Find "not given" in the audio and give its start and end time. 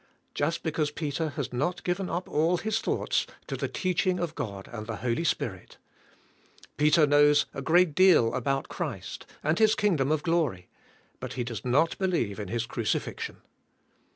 1.53-2.09